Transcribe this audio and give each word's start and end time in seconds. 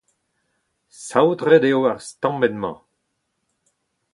Saotret 1.07 1.63
eo 1.71 1.81
ar 1.89 1.99
stammenn-mañ. 2.07 2.77